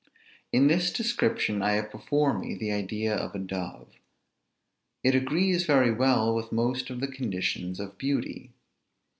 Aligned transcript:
In 0.51 0.65
this 0.67 0.91
description 0.91 1.61
I 1.61 1.73
have 1.73 1.91
before 1.91 2.35
me 2.35 2.55
the 2.55 2.71
idea 2.71 3.13
of 3.15 3.35
a 3.35 3.37
dove; 3.37 3.87
it 5.03 5.13
agrees 5.13 5.67
very 5.67 5.91
well 5.91 6.33
with 6.33 6.51
most 6.51 6.89
of 6.89 6.99
the 7.01 7.07
conditions 7.07 7.79
of 7.79 7.99
beauty. 7.99 8.49